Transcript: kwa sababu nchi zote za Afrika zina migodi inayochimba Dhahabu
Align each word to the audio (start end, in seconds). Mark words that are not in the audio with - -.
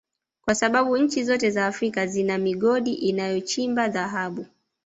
kwa 0.45 0.55
sababu 0.55 0.97
nchi 0.97 1.23
zote 1.23 1.49
za 1.51 1.67
Afrika 1.67 2.07
zina 2.07 2.37
migodi 2.37 2.93
inayochimba 2.93 3.87
Dhahabu 3.87 4.45